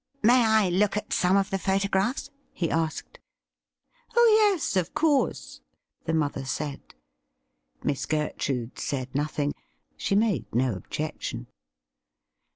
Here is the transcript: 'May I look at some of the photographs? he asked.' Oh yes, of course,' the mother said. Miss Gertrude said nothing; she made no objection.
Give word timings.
'May 0.23 0.43
I 0.43 0.69
look 0.69 0.97
at 0.97 1.13
some 1.13 1.37
of 1.37 1.51
the 1.51 1.59
photographs? 1.59 2.31
he 2.53 2.71
asked.' 2.71 3.19
Oh 4.17 4.49
yes, 4.49 4.75
of 4.75 4.95
course,' 4.95 5.61
the 6.05 6.13
mother 6.15 6.43
said. 6.43 6.95
Miss 7.83 8.07
Gertrude 8.07 8.79
said 8.79 9.13
nothing; 9.13 9.53
she 9.97 10.15
made 10.15 10.47
no 10.55 10.73
objection. 10.73 11.45